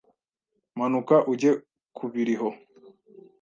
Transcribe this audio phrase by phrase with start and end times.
[0.77, 1.51] Manuka ujye
[1.97, 2.49] kubiriho